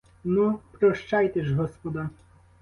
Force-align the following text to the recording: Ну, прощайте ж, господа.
Ну, 0.23 0.59
прощайте 0.79 1.45
ж, 1.45 1.55
господа. 1.55 2.09